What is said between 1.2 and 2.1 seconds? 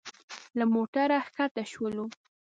ښکته شولو.